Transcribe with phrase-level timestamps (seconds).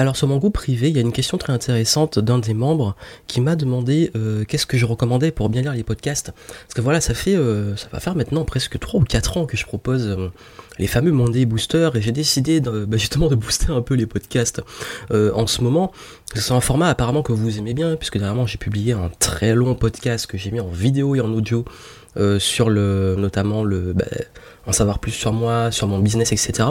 [0.00, 2.94] Alors sur mon groupe privé, il y a une question très intéressante d'un des membres
[3.26, 6.32] qui m'a demandé euh, qu'est-ce que je recommandais pour bien lire les podcasts.
[6.46, 9.46] Parce que voilà, ça fait euh, ça va faire maintenant presque 3 ou 4 ans
[9.46, 10.28] que je propose euh,
[10.78, 14.06] les fameux Monday Boosters et j'ai décidé de, bah, justement de booster un peu les
[14.06, 14.62] podcasts
[15.10, 15.90] en ce moment.
[16.32, 19.74] C'est un format apparemment que vous aimez bien puisque dernièrement j'ai publié un très long
[19.74, 21.64] podcast que j'ai mis en vidéo et en audio
[22.38, 24.04] sur le notamment le bah,
[24.68, 26.68] en savoir plus sur moi, sur mon business, etc.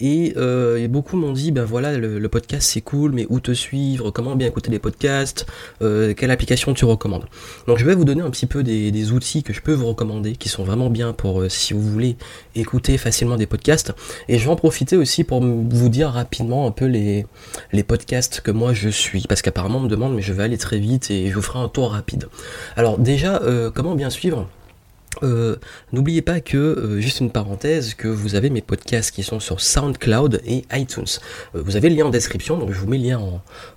[0.00, 4.10] Euh, et, beaucoup m'ont dit, ben voilà, le, podcast c'est cool, mais où te suivre,
[4.10, 5.44] comment bien écouter les podcasts,
[5.82, 7.26] euh, quelle application tu recommandes.
[7.66, 10.36] Donc je vais vous donner un petit peu des, outils que je peux vous recommander,
[10.36, 12.16] qui sont vraiment bien pour euh, si vous voulez
[12.54, 13.92] écouter facilement des podcasts.
[14.28, 17.26] Et je vais en profiter aussi pour vous dire rapidement un peu les,
[17.72, 20.58] les podcasts que moi je suis, parce qu'apparemment on me demande, mais je vais aller
[20.58, 22.28] très vite et je vous ferai un tour rapide.
[22.76, 23.42] Alors déjà,
[23.74, 24.46] comment bien suivre
[25.22, 25.56] euh,
[25.92, 29.60] n'oubliez pas que, euh, juste une parenthèse, que vous avez mes podcasts qui sont sur
[29.60, 31.04] SoundCloud et iTunes.
[31.54, 33.20] Euh, vous avez le lien en description, donc je vous mets le lien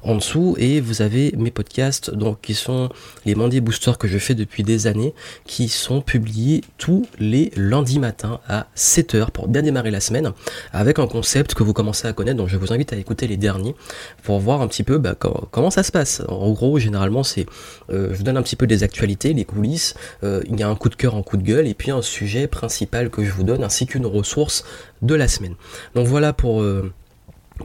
[0.03, 2.89] en, dessous, et vous avez mes podcasts, donc qui sont
[3.25, 5.13] les Monday Boosters que je fais depuis des années,
[5.45, 10.31] qui sont publiés tous les lundis matins à 7h pour bien démarrer la semaine,
[10.71, 13.37] avec un concept que vous commencez à connaître, donc je vous invite à écouter les
[13.37, 13.75] derniers
[14.23, 16.21] pour voir un petit peu bah, comment, ça se passe.
[16.27, 17.45] En gros, généralement, c'est,
[17.89, 20.89] je vous donne un petit peu des actualités, les coulisses, il y a un coup
[20.89, 23.63] de cœur en coup de gueule et puis un sujet principal que je vous donne
[23.63, 24.63] ainsi qu'une ressource
[25.01, 25.55] de la semaine.
[25.95, 26.91] Donc voilà pour euh,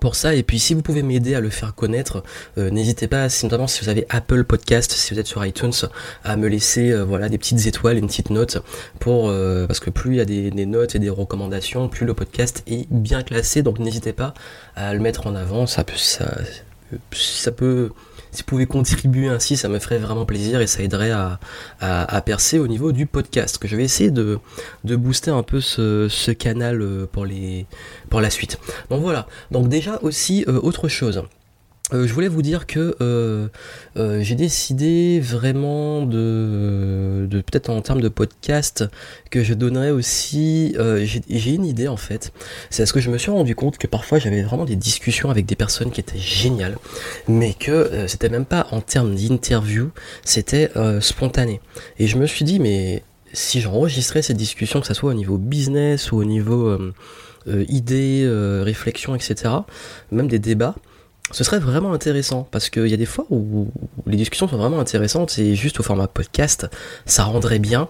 [0.00, 0.34] pour ça.
[0.34, 2.22] Et puis si vous pouvez m'aider à le faire connaître
[2.58, 5.72] euh, n'hésitez pas notamment si vous avez Apple Podcast si vous êtes sur iTunes
[6.22, 8.62] à me laisser euh, voilà des petites étoiles une petite note
[9.00, 9.32] pour
[9.66, 12.86] parce que plus il y a des, notes et des recommandations plus le podcast est
[12.90, 13.62] bien classé.
[13.62, 14.34] Donc n'hésitez pas
[14.76, 15.66] à le mettre en avant.
[15.66, 16.38] Ça peut ça,
[17.12, 17.90] ça peut
[18.32, 21.38] si vous pouvez contribuer ainsi, ça me ferait vraiment plaisir et ça aiderait à,
[22.24, 23.58] percer au niveau du podcast.
[23.58, 24.38] Que je vais essayer de,
[24.84, 27.66] booster un peu ce, canal euh, pour, les,
[28.08, 28.58] pour la suite.
[28.90, 29.26] Donc voilà.
[29.50, 31.22] Donc déjà aussi euh, autre chose.
[31.92, 33.48] Euh, je voulais vous dire que euh,
[33.96, 38.84] euh, j'ai décidé vraiment de, de peut-être en termes de podcast
[39.30, 40.76] que je donnerais aussi.
[41.02, 42.32] j'ai une idée en fait.
[42.70, 45.46] C'est parce que je me suis rendu compte que parfois j'avais vraiment des discussions avec
[45.46, 46.76] des personnes qui étaient géniales,
[47.28, 49.90] mais que c'était même pas en termes d'interview,
[50.24, 50.70] c'était
[51.00, 51.60] spontané.
[51.98, 53.02] Et je me suis dit mais
[53.32, 56.76] si j'enregistrais cette discussion, que ce soit au niveau business ou au niveau
[57.46, 58.28] idées,
[58.62, 59.54] réflexion, etc.,
[60.10, 60.74] même des débats
[61.32, 63.68] ce serait vraiment intéressant parce qu'il y a des fois où
[64.06, 66.68] les discussions sont vraiment intéressantes et juste au format podcast,
[67.06, 67.88] ça rendrait bien.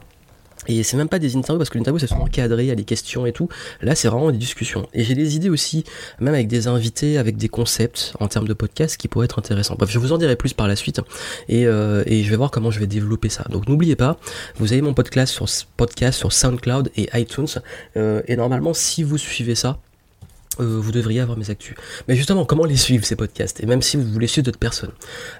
[0.68, 2.74] Et c'est même pas des interviews parce que l'interview c'est souvent cadré, il y a
[2.74, 3.48] des questions et tout.
[3.80, 4.86] Là c'est vraiment des discussions.
[4.92, 5.84] Et j'ai des idées aussi,
[6.20, 9.74] même avec des invités, avec des concepts en termes de podcast qui pourraient être intéressants.
[9.78, 11.00] Bref, je vous en dirai plus par la suite
[11.48, 13.44] et, euh, je vais voir comment je vais développer ça.
[13.48, 14.18] Donc n'oubliez pas,
[14.56, 15.46] vous avez mon podcast sur,
[15.78, 17.48] podcast sur SoundCloud et iTunes.
[17.96, 19.78] Euh, et normalement si vous suivez ça,
[20.58, 21.76] euh, vous devriez avoir mes actus.
[22.08, 24.90] Mais justement, comment les suivre ces podcasts Et même si vous voulez suivre d'autres personnes?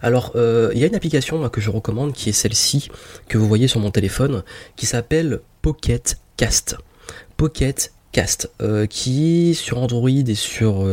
[0.03, 2.91] Alors, euh, il y a une application que je recommande qui est celle-ci
[3.28, 4.44] que vous voyez sur mon téléphone,
[4.76, 6.76] qui s'appelle Pocket Cast.
[7.37, 10.87] Pocket Cast, euh, qui sur Android et sur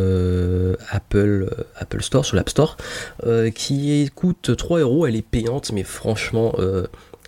[0.90, 2.76] Apple, Apple Store, sur l'App Store,
[3.54, 5.06] qui coûte 3 euros.
[5.06, 6.56] Elle est payante, mais franchement,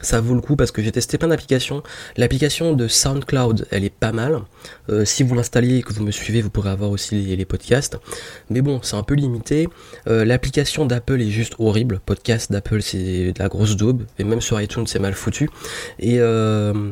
[0.02, 1.84] ça vaut le coup parce que j'ai testé plein d'applications.
[2.18, 4.42] L'application de SoundCloud, elle est pas mal.
[4.90, 7.98] Euh, si vous l'installez et que vous me suivez, vous pourrez avoir aussi les, podcasts.
[8.50, 9.68] Mais bon, c'est un peu limité.
[10.08, 12.00] Euh, l'application d'Apple est juste horrible.
[12.06, 14.04] Podcast d'Apple, c'est de la grosse daube.
[14.20, 15.50] Et même sur iTunes, c'est mal foutu.
[16.00, 16.92] Et euh,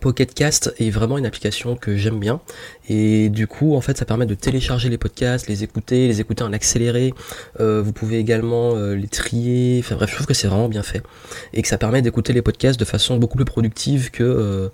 [0.00, 2.40] Pocket Cast est vraiment une application que j'aime bien
[2.88, 6.44] et du coup en fait ça permet de télécharger les podcasts, les écouter, les écouter
[6.44, 7.14] en accéléré.
[7.60, 9.80] Euh, vous pouvez également euh, les trier.
[9.80, 11.02] Enfin bref, je trouve que c'est vraiment bien fait
[11.52, 14.68] et que ça permet d'écouter les podcasts de façon beaucoup plus productive que euh,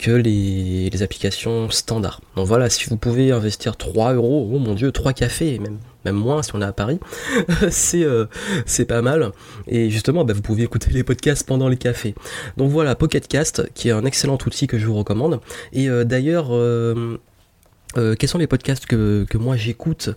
[0.00, 2.20] que les, applications standards.
[2.36, 6.14] Donc voilà, si vous pouvez investir 3 euros, oh mon dieu, 3 cafés, même même
[6.14, 6.98] moins si on est à Paris,
[7.70, 8.24] c'est euh,
[8.64, 9.32] c'est pas mal.
[9.66, 12.14] Et justement, bah, vous pouvez écouter les podcasts pendant les cafés.
[12.56, 15.40] Donc voilà, Pocketcast, qui est un excellent outil que je vous recommande.
[15.72, 17.18] Et euh, d'ailleurs, euh,
[17.96, 20.10] euh, quels sont les podcasts que, que moi j'écoute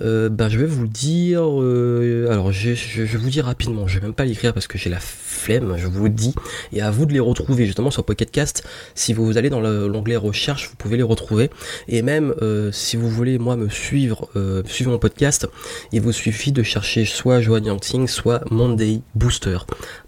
[0.00, 1.42] euh, ben, Je vais vous dire.
[1.44, 3.86] Euh, alors, je, je, je, vous dis rapidement.
[3.86, 6.34] Je vais même pas l'écrire parce que j'ai la flemme, je vous le dis.
[6.72, 8.64] Et à vous de les retrouver justement sur Pocketcast.
[8.94, 11.50] Si vous allez dans l'onglet recherche, vous pouvez les retrouver.
[11.86, 12.34] Et même
[12.72, 14.28] si vous voulez, moi, me suivre,
[14.66, 15.46] suivre mon podcast,
[15.92, 19.58] il vous suffit de chercher soit Joanne Yangting, soit Monday Booster.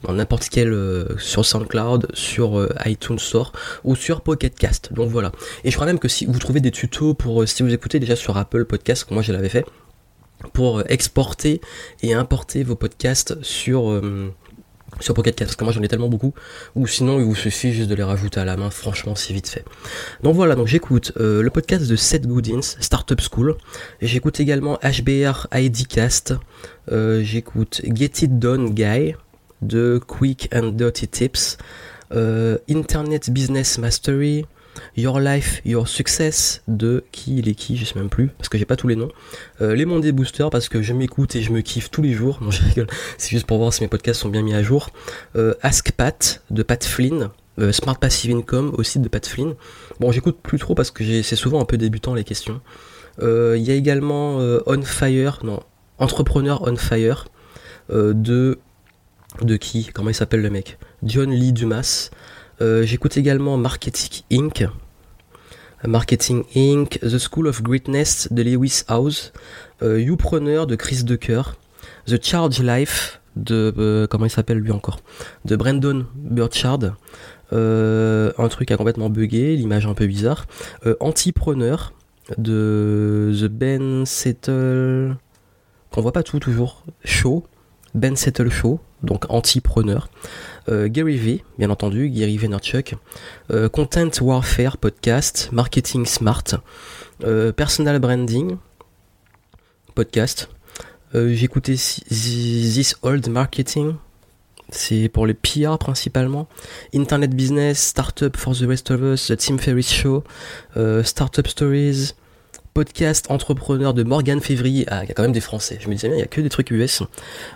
[0.02, 0.74] Dans n'importe quel.
[1.18, 3.52] sur SoundCloud, sur iTunes Store
[3.84, 4.92] ou sur Pocketcast.
[4.92, 5.32] Donc voilà.
[5.64, 7.98] Et je crois même que si vous trouvez des tutos pour, euh, si vous écoutez
[7.98, 9.64] déjà sur Apple Podcast, moi je l'avais fait,
[10.52, 11.60] pour euh, exporter
[12.02, 14.32] et importer vos podcasts sur, euh,
[15.00, 16.34] sur Pocket parce que moi j'en ai tellement beaucoup,
[16.74, 19.48] ou sinon il vous suffit juste de les rajouter à la main, franchement c'est vite
[19.48, 19.64] fait.
[20.22, 23.56] Donc voilà, donc j'écoute euh, le podcast de Seth Goodins, Startup School,
[24.00, 26.34] j'écoute également HBR IDcast,
[26.90, 29.14] j'écoute Get It Done Guy,
[29.62, 31.58] de Quick and Dirty Tips,
[32.10, 34.46] Internet Business Mastery,
[34.96, 38.58] Your Life, Your Success de qui il est qui, je sais même plus, parce que
[38.58, 39.10] j'ai pas tous les noms.
[39.60, 42.38] Euh, les Monday Booster, parce que je m'écoute et je me kiffe tous les jours.
[42.40, 42.86] Non, je rigole,
[43.18, 44.90] c'est juste pour voir si mes podcasts sont bien mis à jour.
[45.36, 47.30] Euh, Ask Pat de Pat Flynn.
[47.58, 49.54] Euh, Smart Passive Income aussi de Pat Flynn.
[49.98, 52.60] Bon, j'écoute plus trop parce que c'est souvent un peu débutant les questions.
[53.20, 55.60] Il y a également On Fire, non,
[55.98, 57.26] Entrepreneur On Fire
[57.90, 58.58] de
[59.42, 60.78] de qui Comment il s'appelle le mec?
[61.02, 62.10] John Lee Dumas.
[62.60, 64.66] Euh, j'écoute également Marketing Inc.
[65.86, 66.98] Marketing Inc.
[67.00, 69.32] The School of Greatness de Lewis House.
[69.82, 71.56] Euh, Youpreneur de Chris Decker.
[72.06, 73.72] The Charge Life de.
[73.78, 75.00] Euh, comment il s'appelle lui encore?
[75.46, 76.96] De Brandon Burchard.
[77.52, 80.46] un truc a complètement bugué, l'image un peu bizarre.
[81.00, 81.94] Antipreneur
[82.36, 85.16] de The Ben Settle.
[85.90, 86.84] Qu'on voit pas tout toujours.
[87.04, 87.44] Show.
[87.94, 90.08] Ben Settle Show, donc anti-preneur.
[90.68, 92.94] Euh, Gary V, bien entendu, Gary Vaynerchuk.
[93.50, 96.44] Euh, Content Warfare Podcast, Marketing Smart.
[97.24, 98.56] Euh, personal Branding
[99.94, 100.48] Podcast.
[101.12, 103.94] Écouté This Old Marketing.
[104.68, 106.46] C'est pour les PR principalement.
[106.94, 110.22] Internet Business, Startup for the Rest of Us, The Tim Ferriss Show,
[111.02, 112.14] Startup Stories,
[112.74, 114.86] podcast entrepreneur de Morgan Février.
[114.88, 115.78] Ah, il y a quand même des Français.
[115.80, 117.02] Je me disais bien, il y a que des trucs US.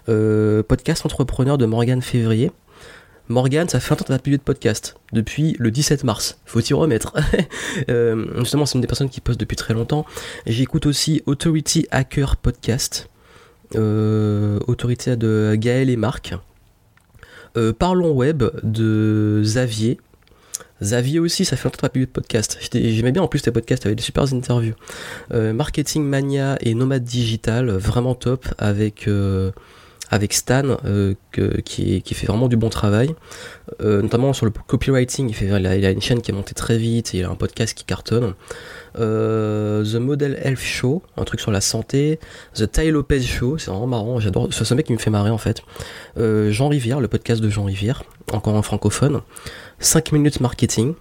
[0.08, 2.50] Euh, podcast entrepreneur de Morgan Février.
[3.28, 6.60] Morgan, ça fait un temps que t'as publié de podcast, depuis le 17 mars, faut
[6.60, 7.14] y remettre.
[7.88, 10.04] euh, justement, c'est une des personnes qui poste depuis très longtemps.
[10.46, 13.08] J'écoute aussi Authority Hacker Podcast,
[13.76, 16.34] euh, Autorité de Gaël et Marc.
[17.78, 20.00] Parlons Web de Xavier,
[20.82, 22.58] Xavier aussi, ça fait longtemps que publié de podcast.
[22.72, 24.74] J'aimais bien en plus tes podcasts avec des super interviews.
[25.32, 29.52] Euh, Marketing Mania et Nomade Digital, vraiment top avec, euh,
[30.14, 31.14] avec Stan euh,
[31.64, 33.14] qui, fait vraiment du bon travail.
[33.80, 37.24] notamment sur le copywriting, il, a, une chaîne qui est montée très vite et il
[37.24, 38.34] a un podcast qui cartonne.
[38.94, 42.20] The Model Health Show, un truc sur la santé.
[42.54, 44.48] The Ty Lopez Show, c'est vraiment marrant, j'adore.
[44.52, 45.62] C'est ce mec qui me fait marrer en fait.
[46.16, 49.20] Jean Rivière, le podcast de Jean Rivière, encore un francophone.
[49.80, 50.94] 5 minutes marketing.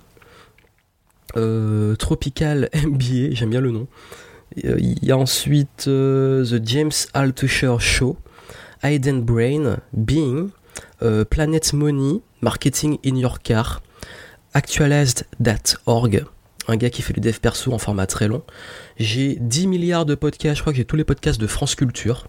[1.35, 3.87] Euh, Tropical MBA, j'aime bien le nom.
[4.65, 8.17] Euh, il y a ensuite euh, The James Altucher Show,
[8.83, 10.49] Hidden Brain, Being,
[11.29, 13.81] Planet Money, Marketing in Your Car,
[14.53, 16.25] Actualized.org,
[16.67, 18.43] un gars qui fait du dev perso en format très long.
[18.97, 22.27] J'ai 10 milliards de podcasts, je crois que j'ai tous les podcasts de France Culture.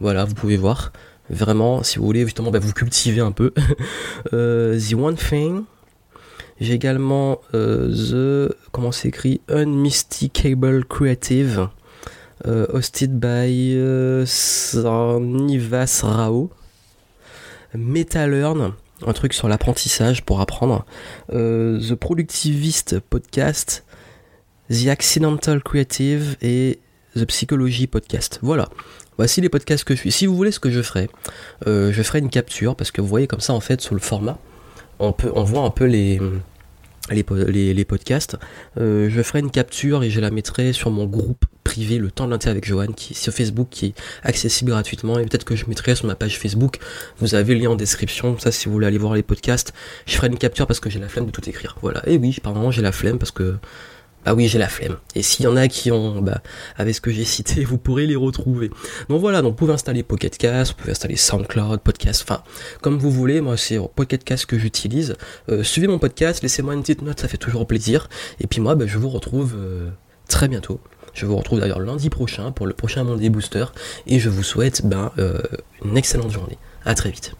[0.00, 0.92] Voilà, vous pouvez voir.
[1.28, 3.52] Vraiment, si vous voulez justement bah, vous cultiver un peu.
[4.32, 5.64] The One Thing,
[6.60, 9.40] j'ai également euh, The, comment s'écrit
[10.88, 11.66] Creative, euh,
[12.46, 16.50] hosted by euh, Sarnivas Rao.
[17.74, 18.72] MetaLearn,
[19.06, 20.84] un truc sur l'apprentissage pour apprendre.
[21.28, 23.84] The Productivist Podcast,
[24.70, 26.80] The Accidental Creative et
[27.14, 28.40] The Psychology Podcast.
[28.42, 28.68] Voilà.
[29.16, 30.10] Voici les podcasts que je suis.
[30.10, 31.08] Si vous voulez ce que je ferai,
[31.66, 34.38] je ferai une capture parce que vous voyez comme ça en fait sur le format,
[35.00, 36.20] on peut, on voit un peu les,
[37.10, 38.36] les, les, podcasts,
[38.78, 41.44] euh, je ferai une capture et je la mettrai sur mon groupe
[41.76, 45.44] le temps de l'inter avec Johan, qui sur Facebook, qui est accessible gratuitement, et peut-être
[45.44, 46.78] que je mettrai sur ma page Facebook.
[47.18, 48.38] Vous avez le lien en description.
[48.38, 49.72] Ça, si vous voulez aller voir les podcasts,
[50.06, 51.76] je ferai une capture parce que j'ai la flemme de tout écrire.
[51.82, 52.02] Voilà.
[52.08, 53.56] Et oui, par j'ai la flemme parce que
[54.26, 54.96] ah oui, j'ai la flemme.
[55.14, 56.42] Et s'il y en a qui ont, bah,
[56.76, 58.70] avec ce que j'ai cité, vous pourrez les retrouver.
[59.08, 62.42] Donc voilà, donc vous pouvez installer Pocket Cast, vous pouvez installer SoundCloud, Podcast, enfin,
[62.82, 63.40] comme vous voulez.
[63.40, 65.16] Moi, c'est Pocket Cast que j'utilise.
[65.48, 68.08] Euh, suivez mon podcast, laissez-moi une petite note, ça fait toujours plaisir.
[68.40, 69.88] Et puis moi, bah, je vous retrouve euh,
[70.28, 70.80] très bientôt.
[71.14, 73.66] Je vous retrouve d'ailleurs lundi prochain pour le prochain Monday Booster.
[74.06, 75.40] Et je vous souhaite ben, euh,
[75.84, 76.58] une excellente journée.
[76.84, 77.34] À très vite.